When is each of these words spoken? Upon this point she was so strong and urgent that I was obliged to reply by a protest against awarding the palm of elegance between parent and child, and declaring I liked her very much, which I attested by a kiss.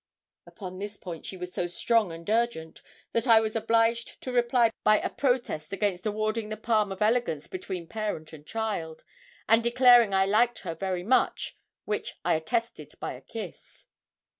Upon 0.47 0.79
this 0.79 0.97
point 0.97 1.27
she 1.27 1.37
was 1.37 1.53
so 1.53 1.67
strong 1.67 2.11
and 2.11 2.27
urgent 2.27 2.81
that 3.11 3.27
I 3.27 3.39
was 3.39 3.55
obliged 3.55 4.19
to 4.23 4.31
reply 4.31 4.71
by 4.83 4.97
a 4.99 5.11
protest 5.11 5.73
against 5.73 6.07
awarding 6.07 6.49
the 6.49 6.57
palm 6.57 6.91
of 6.91 7.03
elegance 7.03 7.45
between 7.45 7.85
parent 7.87 8.33
and 8.33 8.43
child, 8.43 9.03
and 9.47 9.61
declaring 9.61 10.11
I 10.11 10.25
liked 10.25 10.61
her 10.61 10.73
very 10.73 11.03
much, 11.03 11.55
which 11.85 12.15
I 12.25 12.33
attested 12.33 12.95
by 12.99 13.13
a 13.13 13.21
kiss. 13.21 13.85